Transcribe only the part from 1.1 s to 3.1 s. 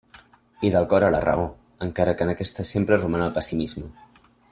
la raó, encara que en aquesta sempre